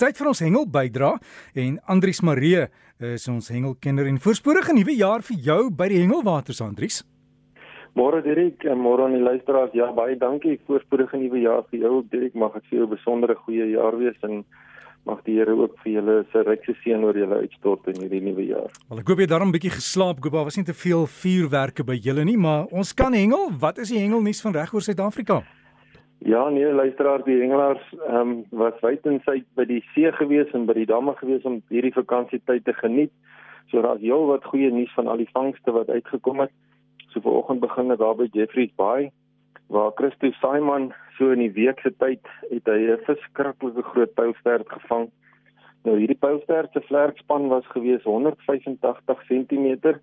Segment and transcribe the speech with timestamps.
[0.00, 1.10] tyd vir ons hengel bydra
[1.60, 2.64] en Andries Marie
[3.04, 7.02] is ons hengelkenner en voorspoedige nuwe jaar vir jou by die Hengelwaters Andries.
[7.98, 9.74] Môre Dirk en môre aan die luisteraars.
[9.76, 10.56] Ja, baie dankie.
[10.68, 12.36] Voorspoedige nuwe jaar vir jou ook Dirk.
[12.38, 14.44] Mag dit vir jou 'n besondere goeie jaar wees en
[15.04, 18.46] mag die Here ook vir julle se rykse seën oor julle uitstort in hierdie nuwe
[18.46, 18.70] jaar.
[18.88, 20.20] Wel ek hoop jy daarom 'n bietjie geslaap.
[20.22, 23.50] Daar was nie te veel vuurwerke by julle nie, maar ons kan hengel.
[23.58, 25.42] Wat is die hengelnuus van reg oor Suid-Afrika?
[26.22, 30.50] Ja, nee, luisteraars, die hengelaars ehm um, was wyd en suid by die see gewees
[30.52, 33.12] en by die damme gewees om hierdie vakansietyd te geniet.
[33.72, 36.52] So daar's heel wat goeie nuus van al die vangste wat uitgekom het.
[37.08, 39.08] So vanoggend begin dit daar by Jeffreys Bay
[39.72, 44.68] waar Christo Simon so in die week se tyd het hy 'n verskriklike groot pylstert
[44.68, 45.08] gevang.
[45.84, 49.96] Nou hierdie pylstert se vlerkspan was gewees 185 cm.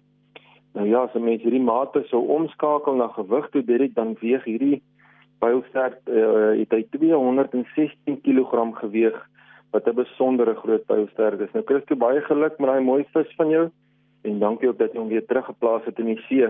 [0.74, 4.82] Nou ja, as mense hierdie mate sou omskakel na gewig toe direk dan weeg hierdie
[5.48, 9.18] pylstert uh, het hy 216 kg geweeg
[9.72, 11.52] wat 'n besondere groot pylstert is.
[11.54, 13.70] Nou Christo baie geluk met daai mooi vis van jou
[14.24, 16.48] en dankie ook dat jy hom weer teruggeplaas het in die see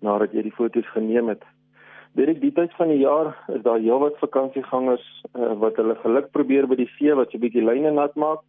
[0.00, 1.42] nadat jy die foto's geneem het.
[2.18, 5.04] Direk die tyd van die jaar is daar heelwat vakansiegangers
[5.34, 8.40] uh, wat hulle geluk probeer by die see wat so 'n bietjie lyne nat maak.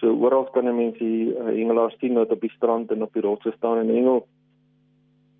[0.00, 3.22] So oral kan mense die uh, hengelaars sien wat op die strand en op die
[3.22, 4.26] rotse staan en hengel.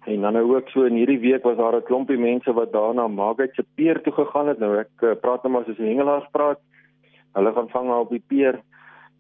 [0.05, 2.95] En dan nou ook so in hierdie week was daar 'n klompie mense wat daar
[2.95, 4.59] na Margate se pier toe gegaan het.
[4.59, 6.59] Nou ek uh, praat nou maar soos die hengelaars praat.
[7.33, 8.61] Hulle gaan vang op die pier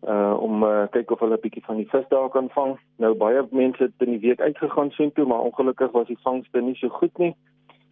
[0.08, 2.78] uh om uh, kyk of hulle 'n bietjie van die vis daar kan vang.
[2.98, 6.74] Nou baie mense het in die week uitgegaan soontoe, maar ongelukkig was die vangste nie
[6.74, 7.34] so goed nie.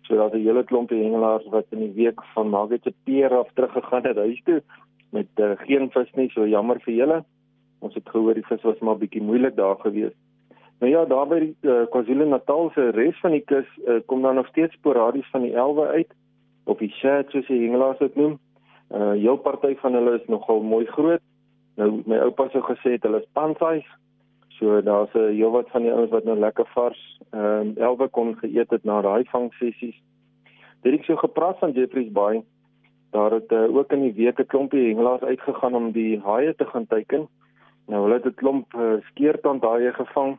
[0.02, 4.02] So daar's 'n hele klompie hengelaars wat in die week van Magete Pier af teruggegaan
[4.02, 4.62] het huis toe
[5.10, 6.30] met uh, geen vis nie.
[6.30, 7.24] So jammer vir julle.
[7.78, 10.12] Ons het gehoor die vis was maar bietjie moeilik daar gewees.
[10.80, 14.34] Nou ja, daar by die uh, KwaZulu-Natal se res van die kus uh, kom daar
[14.34, 16.14] nog steeds sporadies van die elwe uit
[16.64, 18.38] op die chat soos die hengelaars dit noem.
[18.88, 21.20] Uh heel party van hulle is nogal mooi groot.
[21.76, 23.84] Nou my oupa sou gesê het hulle is pansais.
[24.56, 28.34] So daar's 'n heelwat van die ouens wat nou lekker vars ehm um, elwe kon
[28.40, 30.00] geëet het na daai vangsessies.
[30.82, 32.42] Dit ek so gepraat van Jeffreys Bay.
[33.10, 36.64] Daar het uh, ook in die week 'n klompie hengelaars uitgegaan om die haie te
[36.64, 37.28] gaan teiken.
[37.86, 40.38] Nou hulle het 'n klomp uh, skeertand haie gevang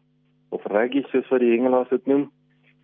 [0.51, 2.29] of reggies soos wat die hengelaars dit noem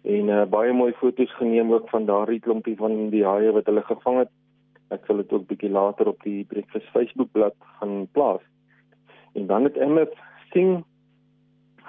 [0.07, 3.83] en uh, baie mooi foto's geneem ook van daardie klompie van die haie wat hulle
[3.83, 4.31] gevang het.
[4.95, 8.43] Ek sal dit ook bietjie later op die Breakfast Facebook bladsy gaan plaas.
[9.35, 10.13] En dan het Emmet
[10.53, 10.85] sing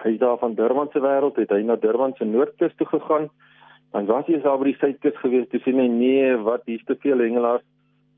[0.03, 3.29] hy daar van Durban se wêreld het hy na Durban se noordkus toe gegaan.
[3.95, 6.99] Dan was hy daar by die suidkus gewees toe sien hy nee, wat hier's te
[7.03, 7.65] veel hengelaars.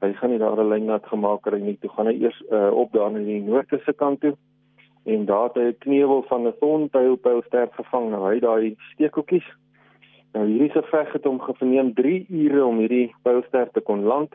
[0.01, 1.77] Hy gaan nie daar 'n lyn nat gemaak kry nie.
[1.81, 4.35] Toe gaan hy eers uh, op daar in die noordkus se kant toe.
[5.05, 8.11] En daar het 'n kneuwel van 'n thorntail pyl sterk gevang.
[8.11, 9.49] Nou hy daai steekhoekies.
[10.33, 14.35] Nou hierdie se veg het hom geneem 3 ure om hierdie pylster te kon land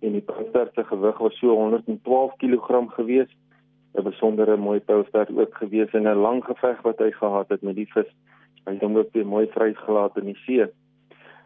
[0.00, 3.30] en die pylster se gewig was so 112 kg gewees
[3.94, 7.74] 'n besondere mooi poustert ook gewees in 'n lang geveg wat hy gehad het met
[7.74, 8.10] die vis.
[8.64, 10.66] Hy het hom weer mooi vrygelaat in die see.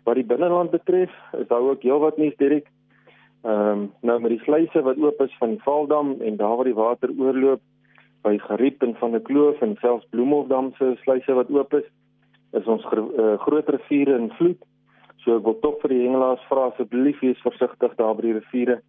[0.04, 2.66] Wat die binneland betref, is daar ook heelwat nuus direk.
[3.42, 6.64] Ehm um, nou met die sluise wat oop is van die Valdam en daar waar
[6.64, 7.60] die water oorloop
[8.22, 11.86] by Geriep en van die Kloof en selfs Bloemhofdam se sluise wat oop is,
[12.52, 14.60] is ons gro uh, groot riviere in vloed.
[15.24, 18.80] So ek wil tog vir die hengelaars vra asseblief wees versigtig daar by die riviere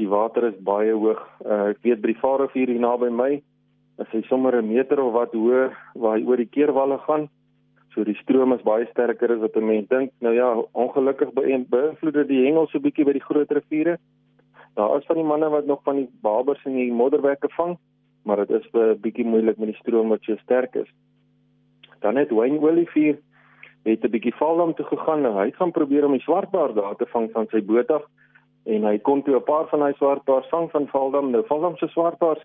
[0.00, 1.22] die water is baie hoog.
[1.44, 3.32] Uh, ek weet by die Vaalrivier hier naby my
[4.02, 7.28] is hy sommer 'n meter of wat hoër waar hy oor die keerwalle gaan.
[7.94, 10.10] So die stroom is baie sterker as wat mense dink.
[10.20, 13.98] Nou ja, ongelukkig beïnvloed dit die hengel so bietjie by die groot riviere.
[14.74, 17.78] Daar is van die manne wat nog van die babers en die modderwekke vang,
[18.24, 20.90] maar dit is 'n bietjie moeilik met die stroom wat so sterk is.
[22.00, 23.18] Dan het Wayne Olivier
[23.84, 25.22] het 'n bietjie val om toe gegaan.
[25.22, 28.04] Nou, hy gaan probeer om die swartbaard daar te vang van sy boot af
[28.64, 31.30] en hy kon toe 'n paar van hy swartbaars vang van Valdam.
[31.30, 32.42] Nou Valdam se swartbaars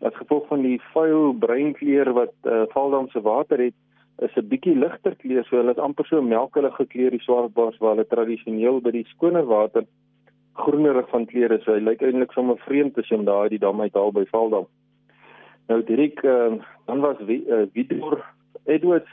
[0.00, 3.74] as gevolg van die vuil breinkleur wat uh, Valdam se water het,
[4.18, 7.90] is 'n bietjie ligter kleur, so hulle is amper so melkelige kleur die swartbaars waar
[7.94, 9.84] hulle tradisioneel by die skoner water
[10.52, 11.64] groenerig van kleur is.
[11.64, 14.24] So hy lyk eintlik sommer vreemd as jy hom daar uit die dam uithaal by
[14.30, 14.66] Valdam.
[15.66, 16.52] Nou direk uh,
[16.86, 18.24] dan was uh, Vidor
[18.64, 19.10] Edwards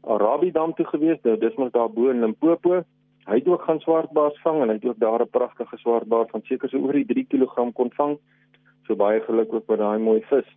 [0.00, 1.18] Arabi dam toe gewees.
[1.22, 2.82] Nou dis mos daar bo in Limpopo.
[3.28, 6.40] Hy het ook gaan swartbaars vang en hy het ook daar 'n pragtige swartbaar van
[6.44, 8.18] seker so oor die 3 kg kon vang.
[8.86, 10.48] So baie geluk ook met daai mooi vis.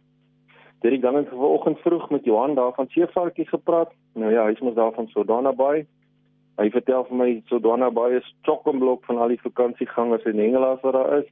[0.80, 3.92] Dan in vanoggend vroeg met Johan daar van Seevarkie gepraat.
[4.14, 5.86] Nou ja, hy is mos daar van Sodana Bay.
[6.58, 10.94] Hy vertel vir my Sodana Bay is chokkenblok van al die vakansiegangers en hengelaars wat
[10.94, 11.28] daar is.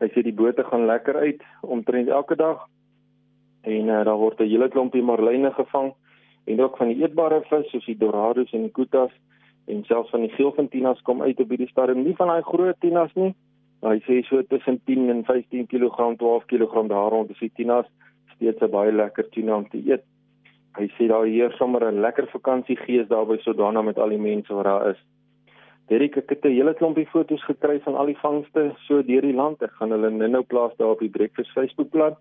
[0.00, 2.68] Hy sê die bote gaan lekker uit omtrent elke dag.
[3.64, 5.92] En uh, daar word 'n hele klompie marline gevang
[6.44, 9.12] en ook van die eetbare vis soos die dorados en die kutas
[9.66, 13.14] en selfs van die geelfintinas kom uit op hierdie stadium nie van daai groot tinas
[13.14, 13.34] nie
[13.84, 17.86] Hy sê so tussen 10 en 15 kg, 12 kg daar rond is die tunas
[18.34, 20.04] steeds 'n baie lekker tuna om te eet.
[20.78, 24.54] Hy sê daar heer sommer 'n lekker vakansiegees daar by Sodana met al die mense
[24.54, 25.00] wat daar is.
[25.88, 29.36] Derek ek het 'n hele klompie foto's gekry van al die vangste so deur die
[29.36, 29.62] land.
[29.62, 32.16] Ek gaan hulle nou plaas daar op die Breakfast Facebookblad.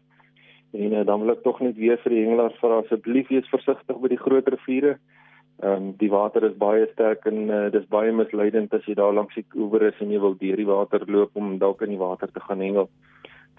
[0.74, 4.00] En uh, dan wil ek tog net weer vir die hengelaars vra asseblief wees versigtig
[4.02, 4.98] by die groot riviere.
[5.62, 9.14] Ehm um, die water is baie sterk en uh, dis baie misleidend as jy daar
[9.14, 12.02] langs die oewer is en jy wil deur die water loop om dalk in die
[12.02, 12.90] water te gaan hengel.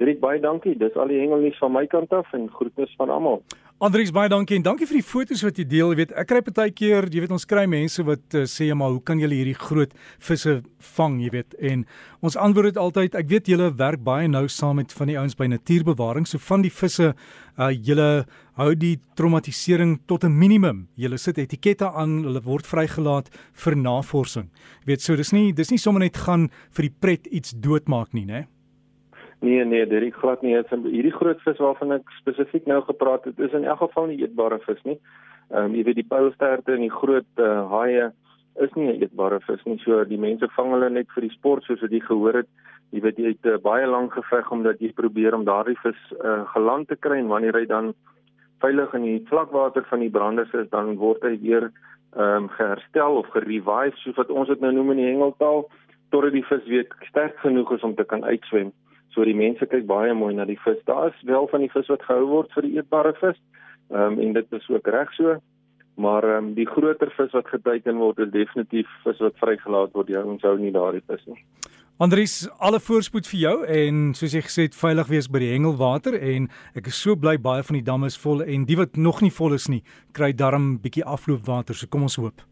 [0.00, 0.74] Dirk baie dankie.
[0.74, 3.38] Dis al die hengelnuus van my kant af en groetnis van almal.
[3.84, 5.92] Andries baie dankie en dankie vir die foto's wat jy deel.
[5.92, 8.94] Jy weet, ek kry baie keer, jy weet ons kry mense wat uh, sê maar
[8.94, 9.92] hoe kan julle hierdie groot
[10.22, 10.54] visse
[10.94, 11.56] vang, jy weet?
[11.58, 11.82] En
[12.24, 15.36] ons antwoord het altyd, ek weet julle werk baie nou saam met van die ouens
[15.38, 17.12] by natuurbewaring, so van die visse,
[17.58, 18.08] uh julle
[18.58, 20.86] hou die traumatisering tot 'n minimum.
[20.94, 24.50] Julle sit etikette aan, hulle word vrygelaat vir navorsing.
[24.82, 28.14] Jy weet, so dis nie dis nie sommer net gaan vir die pret iets doodmaak
[28.14, 28.32] nie, né?
[28.32, 28.53] Nee
[29.64, 30.56] nee, dit is glad nie.
[30.56, 34.58] Hierdie groot vis waarvan ek spesifiek nou gepraat het, is in elk geval nie eetbare
[34.64, 34.98] vis nie.
[35.50, 38.06] Ehm um, jy weet die pylsterte en die groot uh, haie
[38.64, 39.76] is nie 'n eetbare vis nie.
[39.84, 42.48] So die mense vang hulle net vir die sport soos wat jy gehoor het.
[42.92, 46.44] Jy weet jy het uh, baie lank geveg omdat jy probeer om daardie vis uh,
[46.54, 47.94] geland te kry en wanneer hy dan
[48.64, 51.70] veilig in die vlakwater van die branders is, dan word hy weer
[52.16, 55.66] ehm um, geherstel of gerevive soos wat ons dit nou noem in die hengeltaal
[56.14, 58.72] totdat die vis weer sterk genoeg is om te kan uitswem.
[59.14, 60.80] So die mense kyk baie mooi na die vis.
[60.90, 63.38] Daar is wel van die vis wat gehou word vir die eetbare vis.
[63.92, 65.36] Ehm um, en dit is ook reg so.
[65.94, 70.10] Maar ehm um, die groter vis wat geteken word is definitief vis wat vrygelaat word.
[70.10, 71.38] Jy onthou nie daardie vis nie.
[72.02, 76.16] Andries, alle voorspoed vir jou en soos jy gesê het, veilig wees by die hengelwater
[76.18, 79.22] en ek is so bly baie van die damme is vol en die wat nog
[79.22, 81.78] nie vol is nie, kry darm bietjie afloopwater.
[81.78, 82.42] So kom ons hoop.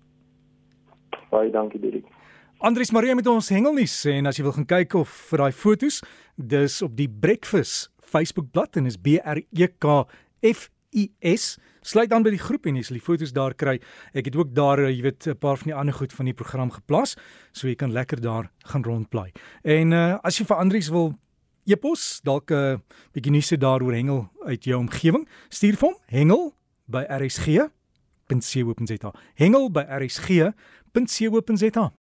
[1.35, 2.07] Baie dankie, Dirk.
[2.63, 5.97] Andries Marie met ons hengelnuus en as jy wil gaan kyk of vir daai fotos,
[6.39, 10.07] dis op die Breakfast Facebook bladsy en is B R E K
[10.47, 11.59] F I S.
[11.83, 13.81] Sluit aan by die groep en jy sal die fotos daar kry.
[14.15, 16.71] Ek het ook daar, jy weet, 'n paar van die ander goed van die program
[16.71, 17.17] geplaas,
[17.51, 19.33] so jy kan lekker daar gaan rondplaai.
[19.65, 21.19] En uh as jy vir Andries wil
[21.67, 22.79] epos, dalk 'n uh,
[23.13, 26.55] bietjie nuus daaroor hengel uit jou omgewing, stuur vir hom hengel
[26.87, 29.13] by rsg.co.za.
[29.35, 31.91] Hengel by rsg.co.za.